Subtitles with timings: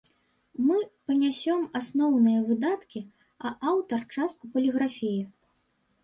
[0.67, 0.75] Мы
[1.09, 2.99] панясём асноўныя выдаткі,
[3.49, 5.21] а аўтар частку паліграфіі.